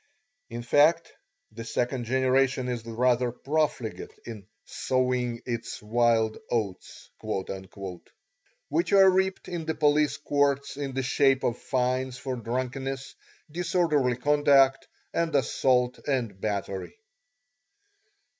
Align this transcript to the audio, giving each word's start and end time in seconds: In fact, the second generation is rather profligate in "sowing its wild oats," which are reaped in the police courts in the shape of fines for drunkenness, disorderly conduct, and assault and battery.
In 0.49 0.63
fact, 0.63 1.11
the 1.51 1.63
second 1.63 2.05
generation 2.05 2.67
is 2.69 2.83
rather 2.87 3.31
profligate 3.31 4.09
in 4.25 4.47
"sowing 4.65 5.43
its 5.45 5.79
wild 5.79 6.39
oats," 6.49 7.11
which 8.69 8.93
are 8.93 9.07
reaped 9.07 9.47
in 9.47 9.65
the 9.65 9.75
police 9.75 10.17
courts 10.17 10.75
in 10.75 10.95
the 10.95 11.03
shape 11.03 11.43
of 11.43 11.59
fines 11.59 12.17
for 12.17 12.35
drunkenness, 12.35 13.13
disorderly 13.51 14.15
conduct, 14.17 14.87
and 15.13 15.35
assault 15.35 15.99
and 16.07 16.41
battery. 16.41 16.95